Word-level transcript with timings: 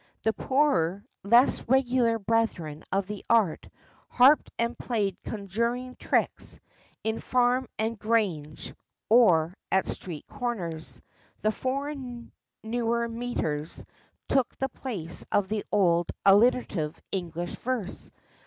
The 0.23 0.33
poorer, 0.33 1.05
less 1.21 1.61
regular 1.69 2.17
brethren 2.17 2.83
of 2.91 3.05
the 3.05 3.23
art, 3.29 3.69
harped 4.09 4.49
and 4.57 4.75
played 4.75 5.15
conjuring 5.25 5.93
tricks, 5.93 6.59
in 7.03 7.19
farm 7.19 7.67
and 7.77 7.99
grange, 7.99 8.73
or 9.11 9.53
at 9.71 9.85
street 9.85 10.25
corners. 10.25 11.03
The 11.43 11.51
foreign 11.51 12.31
newer 12.63 13.07
metres 13.07 13.85
took 14.27 14.55
the 14.57 14.69
place 14.69 15.23
of 15.31 15.49
the 15.49 15.63
old 15.71 16.07
alliterative 16.25 16.99
English 17.11 17.55
verse. 17.57 18.11